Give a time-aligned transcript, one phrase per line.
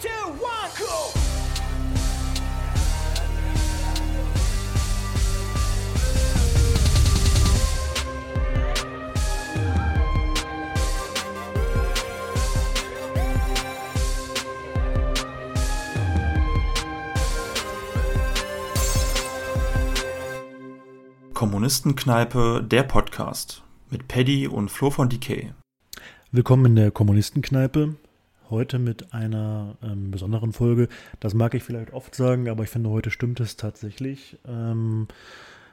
[0.00, 1.12] Two, one, cool.
[21.34, 25.52] Kommunistenkneipe, der Podcast mit Paddy und Flo von Decay.
[26.32, 27.94] Willkommen in der Kommunistenkneipe.
[28.54, 30.86] Heute mit einer ähm, besonderen Folge.
[31.18, 34.38] Das mag ich vielleicht oft sagen, aber ich finde, heute stimmt es tatsächlich.
[34.46, 35.08] Ähm,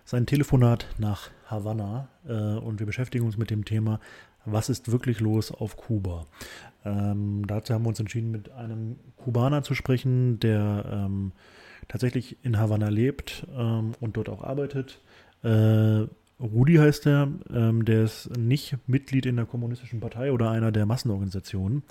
[0.04, 4.00] sein Telefonat nach Havanna äh, und wir beschäftigen uns mit dem Thema,
[4.46, 6.26] was ist wirklich los auf Kuba?
[6.84, 11.34] Ähm, dazu haben wir uns entschieden, mit einem Kubaner zu sprechen, der ähm,
[11.88, 15.00] tatsächlich in Havanna lebt ähm, und dort auch arbeitet.
[15.44, 16.08] Äh,
[16.42, 20.86] Rudi heißt er, ähm, der ist nicht Mitglied in der Kommunistischen Partei oder einer der
[20.86, 21.84] Massenorganisationen.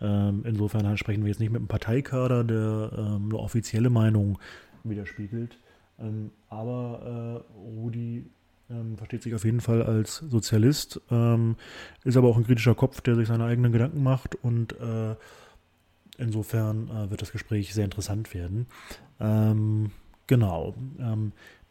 [0.00, 4.38] Ähm, insofern sprechen wir jetzt nicht mit einem Parteikader, der ähm, eine offizielle Meinung
[4.82, 5.58] widerspiegelt.
[5.98, 8.26] Ähm, aber äh, Rudi
[8.68, 11.56] ähm, versteht sich auf jeden Fall als Sozialist, ähm,
[12.04, 15.14] ist aber auch ein kritischer Kopf, der sich seine eigenen Gedanken macht und äh,
[16.18, 18.66] insofern äh, wird das Gespräch sehr interessant werden.
[20.26, 20.74] genau.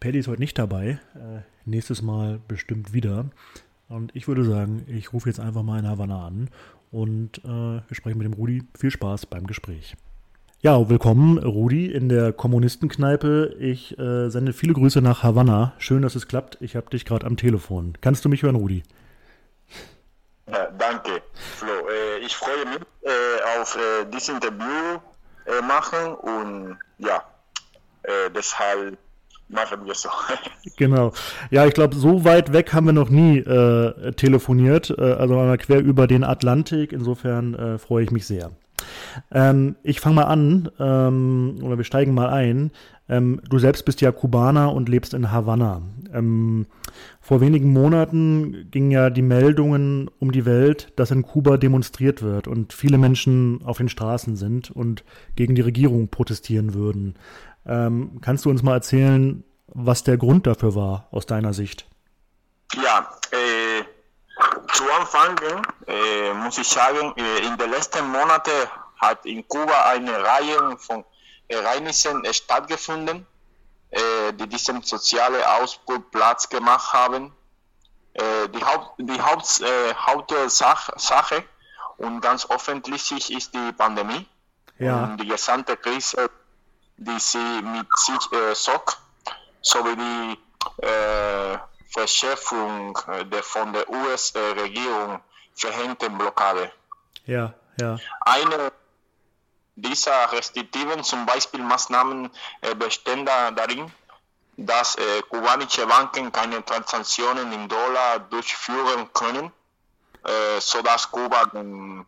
[0.04, 1.00] Paddy ist heute nicht dabei.
[1.16, 3.28] Äh, nächstes Mal bestimmt wieder.
[3.88, 6.50] Und ich würde sagen, ich rufe jetzt einfach mal in Havanna an
[6.92, 8.64] und äh, wir sprechen mit dem Rudi.
[8.78, 9.96] Viel Spaß beim Gespräch.
[10.59, 13.56] Ja, willkommen, Rudi, in der Kommunistenkneipe.
[13.62, 15.72] Ich äh, sende viele Grüße nach Havanna.
[15.78, 16.58] Schön, dass es klappt.
[16.59, 17.94] Ich habe dich gerade am Telefon.
[18.02, 18.84] Kannst du mich hören, Rudi?
[20.52, 21.22] Ja, danke,
[21.56, 21.72] Flo.
[21.72, 25.00] Äh, ich freue mich äh, auf äh, dieses Interview
[25.66, 27.24] machen und ja,
[28.34, 28.98] deshalb
[29.54, 30.09] machen wir so.
[30.78, 31.12] Genau.
[31.52, 35.58] Ja, ich glaube, so weit weg haben wir noch nie äh, telefoniert, äh, also einmal
[35.58, 36.92] quer über den Atlantik.
[36.92, 38.52] Insofern äh, freue ich mich sehr.
[39.31, 42.72] Ähm, ich fange mal an, ähm, oder wir steigen mal ein.
[43.09, 45.82] Ähm, du selbst bist ja Kubaner und lebst in Havanna.
[46.14, 46.68] Ähm,
[47.19, 52.47] vor wenigen Monaten gingen ja die Meldungen um die Welt, dass in Kuba demonstriert wird
[52.47, 55.03] und viele Menschen auf den Straßen sind und
[55.36, 57.16] gegen die Regierung protestieren würden.
[57.66, 61.88] Ähm, kannst du uns mal erzählen, was der Grund dafür war, aus deiner Sicht?
[62.75, 63.84] Ja, äh,
[64.74, 65.38] zu Anfang
[65.88, 68.52] äh, muss ich sagen, äh, in den letzten Monaten
[68.97, 71.03] hat in Kuba eine Reihe von
[71.48, 73.26] Ereignissen stattgefunden,
[73.92, 77.34] äh, die diesem sozialen Ausbruch Platz gemacht haben.
[78.14, 81.44] Äh, die, Haupt, die Haupt, äh, Hauptsache
[81.98, 84.26] und ganz offensichtlich ist die Pandemie.
[84.80, 85.04] Ja.
[85.04, 86.30] Und die gesamte Krise
[86.98, 88.98] die sie mit sich äh, SOC
[89.62, 91.58] sowie die äh,
[91.92, 92.98] Verschärfung
[93.31, 95.20] der von der US-Regierung
[95.56, 96.72] verhängten Blockade.
[97.25, 97.98] Ja, ja.
[98.22, 98.72] Eine
[99.75, 102.29] dieser restriktiven, zum Beispiel Maßnahmen,
[102.61, 103.91] äh, bestehen darin,
[104.57, 109.51] dass äh, kubanische Banken keine Transaktionen in Dollar durchführen können,
[110.23, 112.06] äh, sodass Kuba den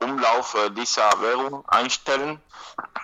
[0.00, 2.40] Umlauf dieser Währung einstellen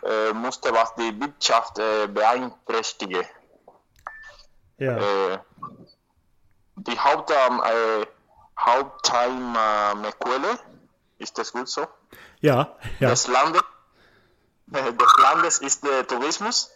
[0.02, 3.28] äh, musste, was die Wirtschaft äh, beeinträchtige.
[4.78, 4.96] Ja.
[4.96, 5.38] Äh,
[6.76, 8.06] die Haupt, äh,
[8.58, 10.58] Haupteinnahmequelle,
[11.18, 11.86] ist das gut so?
[12.40, 13.10] Ja, ja.
[13.10, 13.62] Des Landes,
[14.70, 16.70] des Landes ist der Tourismus.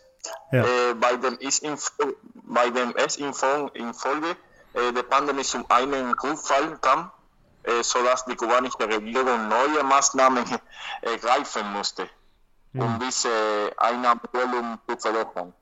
[0.53, 0.65] Ja.
[0.65, 1.79] Äh, bei, dem ist in,
[2.35, 4.37] bei dem es infolge
[4.73, 7.11] äh, der Pandemie zum einen Rückfall kam,
[7.65, 10.45] äh, sodass die kubanische Regierung neue Maßnahmen
[11.03, 12.09] ergreifen musste
[12.75, 15.53] um diese Einnahmequellen zu verbessern.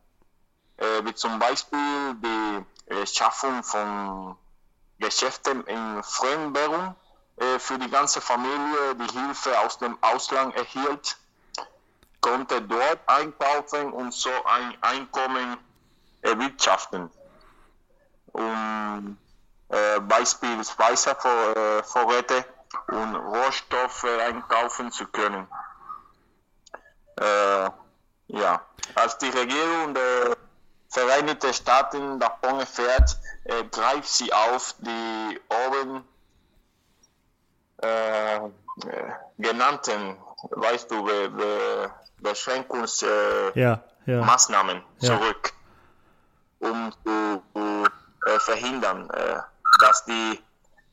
[0.79, 4.37] Äh, wie zum Beispiel die äh, Schaffung von
[4.99, 6.95] Geschäften in Fremdwährung
[7.37, 11.19] äh, für die ganze Familie, die Hilfe aus dem Ausland erhielt,
[12.23, 15.59] konnte dort einkaufen und so ein Einkommen
[16.23, 17.11] erwirtschaften.
[18.33, 19.19] Um
[19.69, 22.45] äh, beispielsweise Vor, äh, Vorräte
[22.87, 25.47] und Rohstoffe einkaufen zu können.
[27.21, 27.71] Äh,
[28.29, 28.65] ja,
[28.95, 30.37] als die Regierung der
[30.89, 36.05] Vereinigten Staaten davon erfährt, äh, greift sie auf die oben
[37.79, 38.41] äh,
[39.39, 40.19] genannten,
[40.51, 41.91] weißt du, Be Be
[42.23, 45.07] Beschränkungsmaßnahmen ja, ja.
[45.07, 45.53] zurück,
[46.61, 47.87] um zu, zu
[48.27, 49.41] äh, verhindern, äh,
[49.81, 50.41] dass die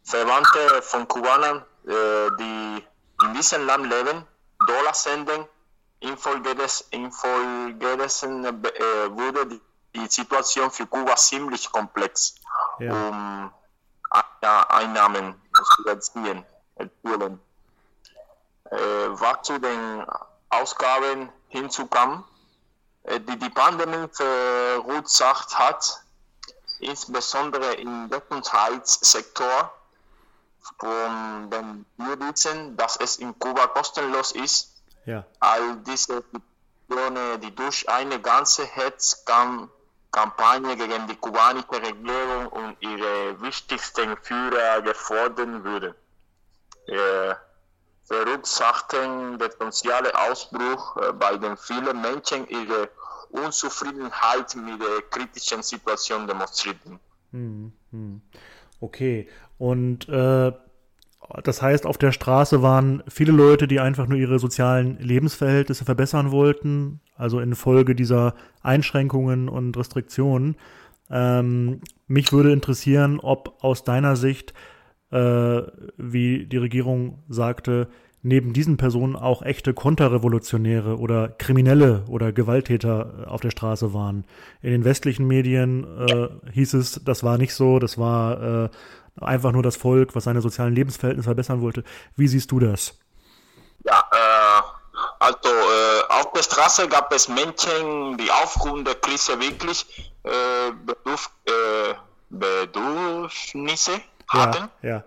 [0.04, 2.84] Verwandte von Kubanern, äh, die
[3.24, 4.26] in diesem Land leben,
[4.68, 5.46] Dollar senden
[6.02, 9.62] Infolgedes, infolgedessen äh, wurde die,
[9.94, 12.36] die, Situation für Kuba ziemlich komplex,
[12.80, 12.94] ja.
[12.94, 13.52] um
[14.10, 15.36] Einnahmen
[15.76, 16.46] zu erzielen.
[16.78, 16.88] Äh,
[18.72, 20.06] was zu den
[20.50, 22.24] Ausgaben hinzukommen,
[23.06, 26.02] die die Pandemie verursacht hat,
[26.80, 29.72] insbesondere im Gesundheitssektor,
[30.78, 34.82] von den Jugendlichen, dass es in Kuba kostenlos ist.
[35.06, 35.26] Ja.
[35.40, 44.16] All diese Situationen, die durch eine ganze Hetzkampagne gegen die kubanische Regierung und ihre wichtigsten
[44.18, 45.96] Führer gefordert würden.
[46.88, 47.36] Äh,
[48.10, 52.90] verursachten der soziale Ausbruch äh, bei den vielen Menschen ihre
[53.30, 57.00] Unzufriedenheit mit der kritischen Situation demonstrierten.
[57.32, 58.22] Hm, hm.
[58.82, 59.30] Okay,
[59.60, 60.52] und äh,
[61.44, 66.32] das heißt, auf der Straße waren viele Leute, die einfach nur ihre sozialen Lebensverhältnisse verbessern
[66.32, 68.34] wollten, also infolge dieser
[68.64, 70.56] Einschränkungen und Restriktionen.
[71.12, 74.54] Ähm, mich würde interessieren, ob aus deiner Sicht,
[75.12, 75.62] äh,
[75.98, 77.88] wie die Regierung sagte,
[78.22, 84.26] neben diesen Personen auch echte Konterrevolutionäre oder Kriminelle oder Gewalttäter auf der Straße waren.
[84.62, 88.70] In den westlichen Medien äh, hieß es, das war nicht so, das war äh,
[89.22, 91.84] einfach nur das Volk, was seine sozialen Lebensverhältnisse verbessern wollte.
[92.16, 93.00] Wie siehst du das?
[93.86, 94.62] Ja, äh,
[95.20, 101.30] also äh, auf der Straße gab es Menschen, die aufgrund der Krise wirklich äh, Bedürf
[101.46, 101.94] äh,
[102.30, 104.70] Bedürfnisse hatten.
[104.82, 105.04] Ja, ja.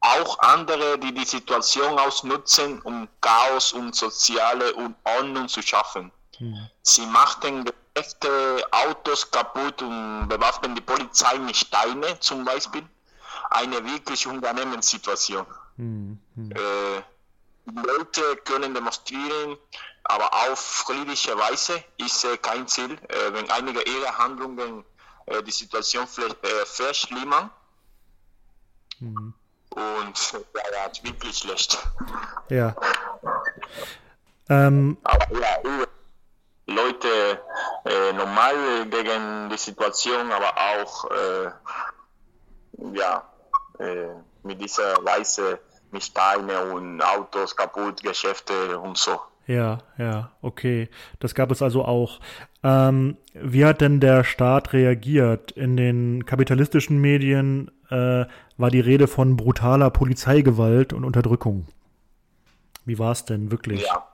[0.00, 6.10] Auch andere, die die Situation ausnutzen, um Chaos und soziale Unordnung zu schaffen.
[6.38, 6.68] Hm.
[6.82, 7.64] Sie machten
[7.94, 12.84] echte Autos kaputt und bewaffnen die Polizei mit Steine zum Beispiel.
[13.50, 15.46] Eine wirklich Unternehmenssituation.
[15.76, 16.18] Mhm.
[16.36, 17.02] Äh,
[17.66, 19.56] Leute können demonstrieren,
[20.04, 22.92] aber auf friedliche Weise ist äh, kein Ziel.
[23.08, 24.84] Äh, wenn einige ihrer Handlungen
[25.26, 27.50] äh, die Situation vielleicht äh, verschlimmern.
[29.02, 29.34] Mhm.
[29.70, 31.78] Und ja, ja, wirklich schlecht.
[32.50, 32.74] Ja.
[34.48, 35.58] Ähm, aber ja,
[36.66, 37.40] Leute
[37.84, 38.54] äh, normal
[38.90, 41.50] gegen die Situation, aber auch äh,
[42.94, 43.24] ja,
[43.78, 44.08] äh,
[44.42, 45.58] mit dieser Weise
[45.90, 49.20] mit Steine und Autos kaputt, Geschäfte und so.
[49.46, 50.88] Ja, ja, okay.
[51.18, 52.20] Das gab es also auch.
[52.62, 55.50] Ähm, wie hat denn der Staat reagiert?
[55.52, 61.66] In den kapitalistischen Medien äh, war die Rede von brutaler Polizeigewalt und Unterdrückung.
[62.84, 63.82] Wie war es denn wirklich?
[63.82, 64.08] Ja.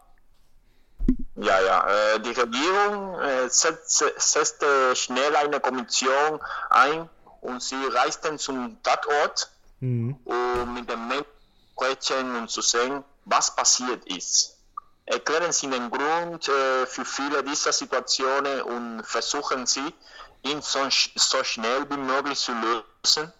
[1.37, 1.87] Ja, ja.
[1.87, 7.09] Äh, die Regierung äh, setzte, setzte schnell eine Kommission ein
[7.41, 10.17] und sie reisten zum Tatort, mhm.
[10.25, 14.59] um mit den Menschen zu sprechen und zu sehen, was passiert ist.
[15.07, 19.95] Erklären Sie den Grund äh, für viele dieser Situationen und versuchen Sie,
[20.43, 20.81] ihn so,
[21.15, 23.33] so schnell wie möglich zu lösen.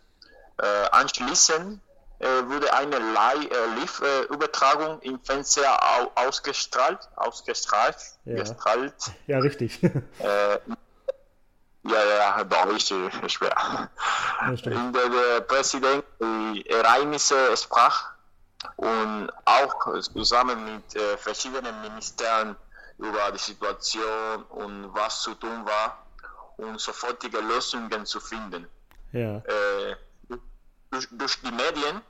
[0.59, 1.81] Äh, anschließend
[2.19, 5.79] äh, wurde eine Live-Übertragung im Fernseher
[6.17, 8.37] ausgestrahlt, ausgestrahlt, ja.
[8.37, 8.95] Gestrahlt.
[9.27, 9.83] ja richtig.
[9.83, 10.59] Äh,
[11.85, 13.89] ja, ja, Deutsch ist schwer.
[14.65, 18.11] In der der Präsident die Ereignisse sprach
[18.77, 22.57] und auch zusammen mit äh, verschiedenen Ministern
[22.99, 26.05] über die Situation und was zu tun war,
[26.57, 28.67] um sofortige Lösungen zu finden.
[29.13, 29.37] Ja.
[29.37, 29.97] Äh,
[30.91, 32.03] durch, durch die Medien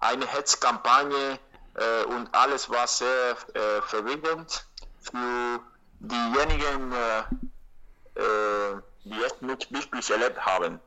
[0.00, 1.38] eine Hetzkampagne
[1.74, 4.66] äh, und alles war sehr äh, verwirrend
[5.00, 5.60] für
[6.00, 7.18] diejenigen, äh,
[8.20, 10.80] äh die es nicht wirklich erlebt haben.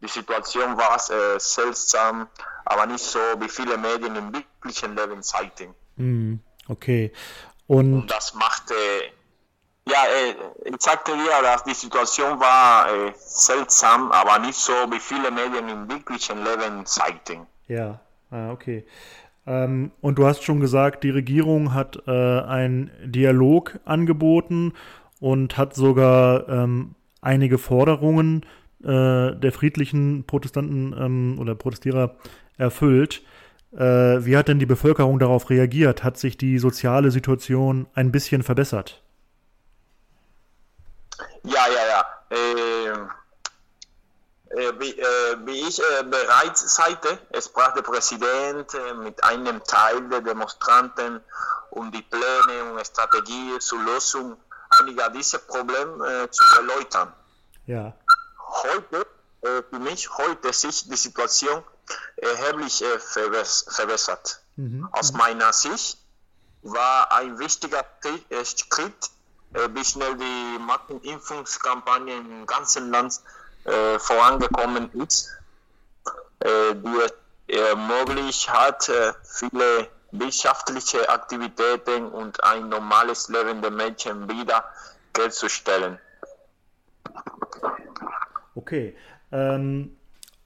[0.00, 2.28] Die Situation war äh, seltsam,
[2.64, 5.74] aber nicht so, wie viele Medien im wirklichen Leben zeigten.
[5.96, 6.34] Mm,
[6.68, 7.12] okay.
[7.66, 8.74] Und, und, das machte,
[9.88, 9.98] ja,
[10.64, 12.86] ich sagte dir, dass die Situation war
[13.16, 17.46] seltsam, aber nicht so, wie viele Medien im wirklichen Leben zeigten.
[17.68, 18.00] Ja,
[18.34, 18.84] Ah, okay.
[19.46, 24.72] Ähm, und du hast schon gesagt, die Regierung hat äh, einen Dialog angeboten
[25.20, 28.44] und hat sogar ähm, einige Forderungen
[28.82, 32.16] äh, der friedlichen Protestanten ähm, oder Protestierer
[32.58, 33.22] erfüllt.
[33.72, 36.02] Äh, wie hat denn die Bevölkerung darauf reagiert?
[36.02, 39.00] Hat sich die soziale Situation ein bisschen verbessert?
[41.44, 42.04] Ja, ja, ja.
[42.23, 42.23] Ähm, äh,
[44.78, 50.20] wie, äh, wie, ich äh, bereits sagte, sprach der Präsident äh, mit einem Teil der
[50.20, 51.20] Demonstranten,
[51.70, 54.36] um die Pläne und Strategien zur Lösung
[54.70, 57.12] einiger dieser Probleme äh, zu erläutern.
[57.66, 57.92] Ja.
[58.62, 59.06] Heute,
[59.42, 61.62] äh, für mich, heute sich die Situation
[62.16, 64.40] erheblich verbessert.
[64.56, 64.88] Mhm.
[64.92, 65.18] Aus mhm.
[65.18, 65.98] meiner Sicht
[66.62, 67.84] war ein wichtiger
[68.44, 69.10] Schritt,
[69.74, 73.20] wie schnell die Massenimpfungskampagne im ganzen Land
[73.64, 75.30] äh, vorangekommen ist,
[76.40, 77.14] äh, die es
[77.46, 84.64] ermöglicht hat, äh, viele wirtschaftliche Aktivitäten und ein normales Leben der Menschen wieder
[85.16, 85.98] herzustellen.
[88.54, 88.96] Okay.
[89.32, 89.96] Ähm,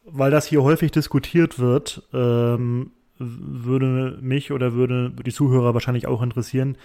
[0.05, 6.23] weil das hier häufig diskutiert wird, ähm, würde mich oder würde die Zuhörer wahrscheinlich auch
[6.23, 6.79] interessieren,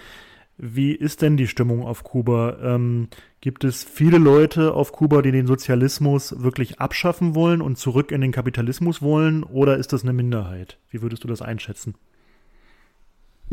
[0.57, 2.57] wie ist denn die Stimmung auf Kuba?
[2.62, 3.10] Ähm,
[3.41, 8.22] gibt es viele Leute auf Kuba, die den Sozialismus wirklich abschaffen wollen und zurück in
[8.22, 10.77] den Kapitalismus wollen, oder ist das eine Minderheit?
[10.89, 11.95] Wie würdest du das einschätzen?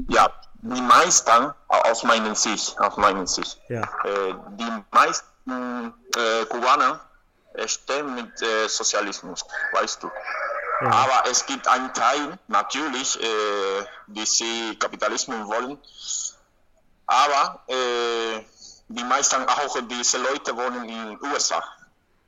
[0.09, 0.31] Ja,
[0.63, 3.83] die meisten, aus meiner Sicht, aus meiner Sicht, ja.
[3.83, 7.01] äh, die meisten äh, Kubaner
[7.67, 10.11] stehen mit äh, Sozialismus, weißt du.
[10.83, 10.91] Ja.
[10.91, 15.79] Aber es gibt einen Teil, natürlich, äh, die sie Kapitalismus wollen,
[17.11, 18.45] aber äh,
[18.89, 21.63] die meisten auch diese Leute wohnen in den USA,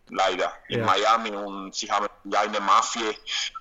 [0.08, 0.86] leider, in ja.
[0.86, 3.12] Miami und sie haben ja eine Mafia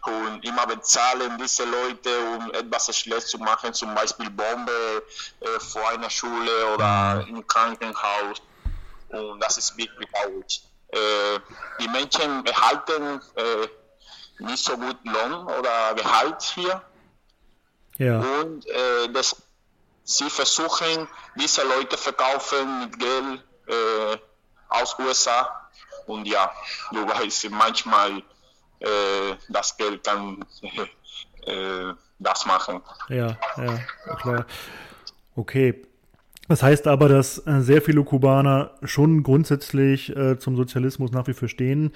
[0.08, 5.04] und immer bezahlen diese Leute, um etwas schlecht zu machen, zum Beispiel Bombe
[5.42, 7.36] äh, vor einer Schule oder mhm.
[7.36, 8.42] im Krankenhaus.
[9.10, 10.64] Und das ist wirklich traurig.
[10.90, 11.40] Äh,
[11.80, 13.68] die Menschen erhalten äh,
[14.44, 16.82] nicht so gut Lohn oder Gehalt hier.
[17.98, 18.20] Ja.
[18.20, 19.36] Und äh, das
[20.04, 24.18] sie versuchen, diese Leute verkaufen mit Geld äh,
[24.70, 25.70] aus USA.
[26.08, 26.52] Und ja,
[26.92, 28.18] du weißt, manchmal
[28.80, 30.44] äh, das Geld kann
[31.46, 32.82] äh, das machen.
[33.10, 33.80] Ja, ja,
[34.18, 34.46] klar.
[35.36, 35.82] Okay.
[36.48, 41.34] Das heißt aber, dass äh, sehr viele Kubaner schon grundsätzlich äh, zum Sozialismus nach wie
[41.34, 41.94] vor stehen.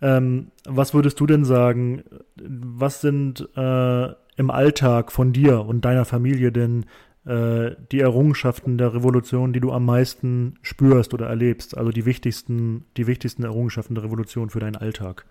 [0.00, 2.02] Ähm, was würdest du denn sagen?
[2.34, 4.06] Was sind äh,
[4.36, 6.86] im Alltag von dir und deiner Familie denn
[7.24, 11.76] äh, die Errungenschaften der Revolution, die du am meisten spürst oder erlebst?
[11.76, 15.24] Also die wichtigsten, die wichtigsten Errungenschaften der Revolution für deinen Alltag?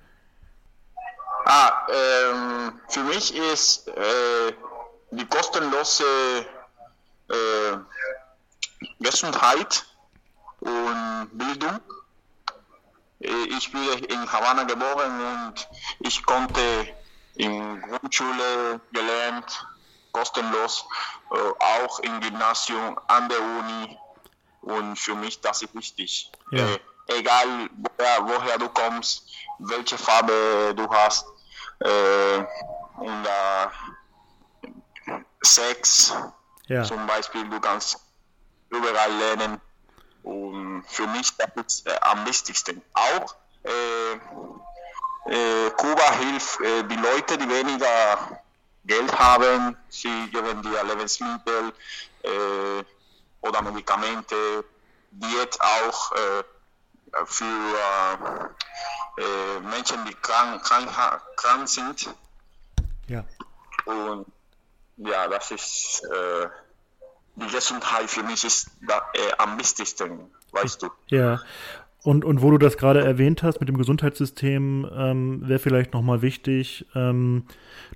[1.45, 4.53] Ah, ähm, für mich ist äh,
[5.11, 6.03] die kostenlose
[7.29, 7.77] äh,
[8.99, 9.85] Gesundheit
[10.59, 11.79] und Bildung.
[13.19, 15.67] Äh, ich bin in Havanna geboren und
[15.99, 16.61] ich konnte
[17.35, 19.65] in Grundschule gelernt
[20.11, 20.85] kostenlos,
[21.31, 23.97] äh, auch im Gymnasium, an der Uni.
[24.61, 26.31] Und für mich das ist wichtig.
[26.51, 26.65] Ja.
[26.65, 26.79] Äh,
[27.19, 29.27] egal woher, woher, du kommst,
[29.59, 31.25] welche Farbe du hast.
[31.79, 32.45] Äh,
[32.97, 33.67] und äh,
[35.41, 36.13] Sex
[36.67, 36.83] ja.
[36.83, 37.99] zum Beispiel, du kannst
[38.69, 39.59] überall lernen.
[40.23, 42.81] Und für mich das ist äh, am wichtigsten.
[42.93, 44.13] Auch äh,
[45.31, 48.40] äh, Kuba hilft die Leute, die weniger
[48.83, 51.73] Geld haben, sie geben dir Lebensmittel
[52.23, 52.83] äh,
[53.41, 54.63] oder Medikamente,
[55.11, 56.43] Diät auch äh,
[57.25, 58.51] für
[59.17, 60.89] äh, Menschen, die krank, krank,
[61.35, 62.09] krank sind.
[63.07, 63.25] Ja.
[63.85, 64.25] Und
[64.97, 66.47] ja, das ist äh,
[67.35, 70.91] die Gesundheit für mich ist da, äh, am wichtigsten, weißt du.
[71.07, 71.39] Ja.
[72.03, 76.23] Und, und wo du das gerade erwähnt hast mit dem Gesundheitssystem, ähm, wäre vielleicht nochmal
[76.23, 77.45] wichtig, ähm,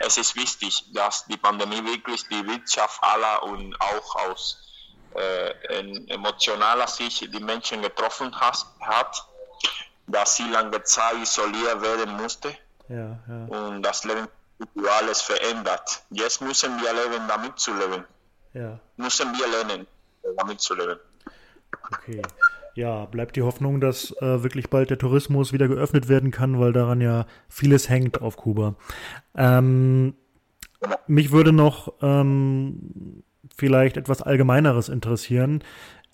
[0.00, 4.58] es ist wichtig, dass die Pandemie wirklich die Wirtschaft aller und auch aus
[5.14, 5.50] äh,
[6.08, 9.26] emotionaler Sicht die Menschen getroffen hat, hat,
[10.06, 12.56] dass sie lange Zeit isoliert werden musste
[12.88, 13.44] ja, ja.
[13.48, 14.28] und das Leben
[14.98, 16.02] alles verändert.
[16.10, 18.04] Jetzt müssen wir lernen, damit zu leben.
[18.54, 18.78] Ja.
[18.96, 19.86] Müssen wir lernen,
[20.36, 21.00] damit zu leben.
[21.90, 22.22] Okay.
[22.76, 26.74] Ja, bleibt die Hoffnung, dass äh, wirklich bald der Tourismus wieder geöffnet werden kann, weil
[26.74, 28.74] daran ja vieles hängt auf Kuba.
[29.34, 30.12] Ähm,
[31.06, 33.22] mich würde noch ähm,
[33.56, 35.64] vielleicht etwas Allgemeineres interessieren.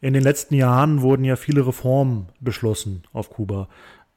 [0.00, 3.69] In den letzten Jahren wurden ja viele Reformen beschlossen auf Kuba.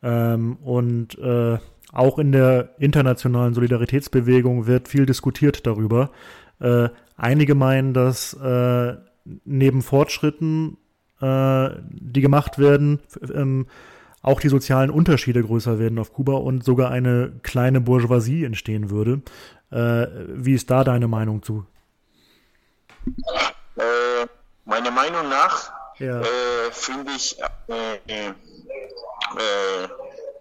[0.04, 1.58] Ähm, und äh,
[1.94, 6.12] auch in der internationalen Solidaritätsbewegung wird viel diskutiert darüber.
[6.60, 8.98] Äh, einige meinen, dass äh,
[9.46, 10.78] neben Fortschritten
[11.22, 13.00] äh, die gemacht werden,
[13.34, 13.67] ähm,
[14.22, 19.22] auch die sozialen Unterschiede größer werden auf Kuba und sogar eine kleine Bourgeoisie entstehen würde.
[19.72, 21.65] Äh, wie ist da deine Meinung zu?
[23.77, 24.25] Äh,
[24.65, 26.22] meiner Meinung nach ja.
[26.22, 28.34] äh, finde ich, äh, äh,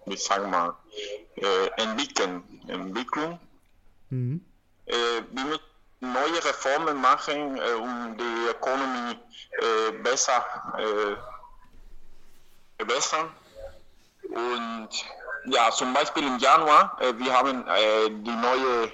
[0.06, 0.76] wie sagen wir,
[1.76, 3.38] entwickeln, Entwicklung.
[4.10, 4.40] Mhm.
[4.86, 5.73] wir müssen
[6.12, 9.18] neue Reformen machen, um die Ökonomie
[10.02, 10.44] besser
[12.76, 13.28] verbessern.
[14.28, 14.88] Und
[15.46, 17.64] ja, zum Beispiel im Januar, wir haben
[18.24, 18.90] die neue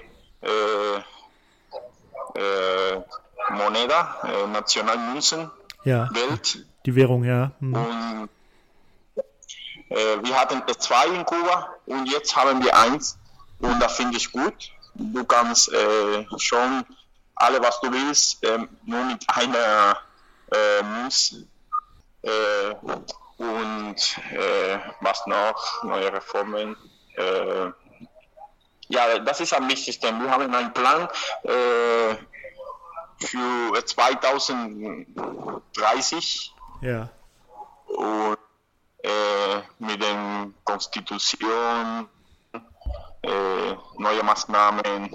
[3.49, 5.49] Moneda, äh, Nationalmünzen,
[5.83, 6.65] ja, Geld.
[6.85, 7.51] Die Währung, ja.
[7.59, 7.73] Mhm.
[7.73, 8.29] Und
[9.89, 13.17] äh, wir hatten zwei in Kuba und jetzt haben wir eins
[13.59, 14.71] und das finde ich gut.
[14.93, 16.85] Du kannst äh, schon
[17.41, 19.97] alle, was du willst, äh, nur mit einer
[20.51, 21.47] äh, Münze.
[22.21, 22.75] Äh,
[23.37, 25.83] und äh, was noch?
[25.83, 26.77] Neue Reformen.
[28.87, 30.19] ja, das ist am wichtigsten.
[30.21, 31.09] Wir haben einen Plan
[33.19, 36.55] für 2030.
[36.81, 37.09] Ja.
[37.87, 38.37] Und
[39.03, 42.07] äh, mit der Konstitution,
[43.23, 45.09] äh, neue Maßnahmen äh,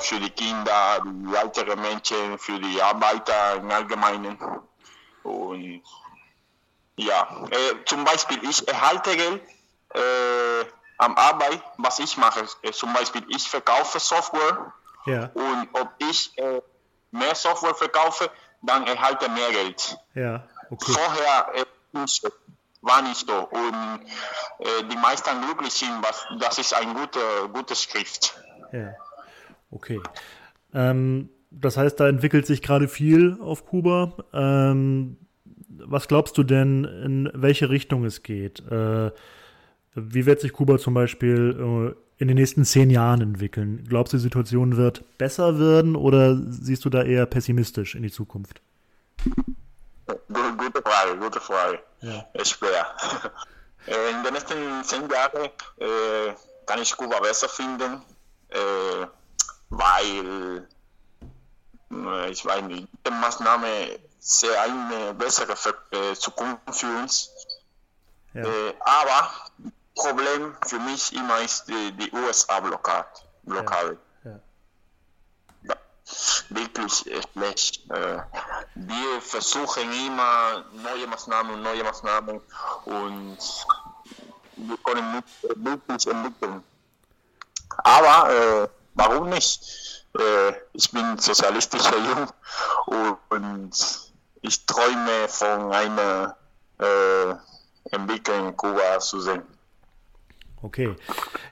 [0.00, 4.38] für die Kinder, die älteren Menschen, für die Arbeiter im Allgemeinen.
[5.22, 5.82] Und
[6.96, 9.42] ja, äh, zum Beispiel, ich erhalte Geld
[9.94, 10.64] äh,
[10.98, 12.46] am Arbeit, was ich mache.
[12.62, 14.72] Äh, zum Beispiel, ich verkaufe Software
[15.08, 15.30] ja.
[15.34, 16.60] Und ob ich äh,
[17.10, 18.30] mehr Software verkaufe,
[18.62, 19.96] dann erhalte mehr Geld.
[20.14, 20.92] Ja, okay.
[20.92, 21.64] Vorher äh,
[22.82, 23.34] war nicht so.
[23.34, 24.06] Und
[24.58, 28.34] äh, die meisten glücklich sind, was, das ist ein guter, guter Schrift.
[28.72, 28.92] Ja,
[29.70, 30.00] okay.
[30.74, 34.12] Ähm, das heißt, da entwickelt sich gerade viel auf Kuba.
[34.32, 35.16] Ähm,
[35.68, 38.60] was glaubst du denn, in welche Richtung es geht?
[38.70, 39.10] Äh,
[39.94, 43.84] wie wird sich Kuba zum Beispiel äh, in den nächsten zehn Jahren entwickeln?
[43.88, 48.10] Glaubst du, die Situation wird besser werden oder siehst du da eher pessimistisch in die
[48.10, 48.60] Zukunft?
[50.06, 51.78] Gute Frage, gute Frage.
[52.00, 52.26] Ja.
[52.44, 52.86] Schwer.
[53.86, 55.46] Äh, in den nächsten zehn Jahren
[55.78, 56.34] äh,
[56.66, 58.02] kann ich Kuba besser finden,
[58.50, 59.06] äh,
[59.70, 60.68] weil
[61.90, 65.54] äh, ich weiß nicht, die Maßnahme sehr eine bessere
[65.92, 67.30] äh, Zukunft für uns.
[68.34, 68.42] Ja.
[68.42, 69.30] Äh, aber
[69.94, 73.08] Problem für mich immer ist die, die USA-Blockade.
[73.42, 73.98] Blockade.
[74.24, 74.38] Ja.
[75.62, 75.76] Ja.
[76.50, 77.88] Wirklich schlecht.
[78.74, 82.40] Wir versuchen immer neue Maßnahmen, neue Maßnahmen
[82.84, 83.38] und
[84.56, 85.26] wir können nicht
[85.56, 86.62] wirklich entwickeln.
[87.78, 90.04] Aber warum nicht?
[90.18, 91.96] Äh, ich bin sozialistischer
[92.88, 93.70] Jung und
[94.42, 96.36] ich träume von einer
[96.78, 99.42] äh, Entwicklung Kuba zu sehen.
[100.62, 100.94] Okay.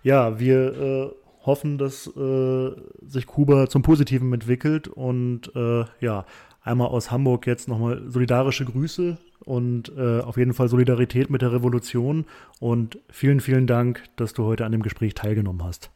[0.02, 1.10] Ja, wir äh,
[1.44, 2.70] hoffen, dass äh,
[3.02, 6.26] sich Kuba zum Positiven entwickelt und äh, ja,
[6.62, 11.52] einmal aus Hamburg jetzt nochmal solidarische Grüße und äh, auf jeden Fall Solidarität mit der
[11.52, 12.26] Revolution
[12.58, 15.90] und vielen, vielen Dank, dass du heute an dem Gespräch teilgenommen hast.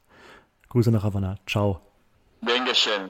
[0.71, 1.37] Grüße nach Havanna.
[1.47, 1.81] Ciao.
[2.41, 3.09] Dankeschön.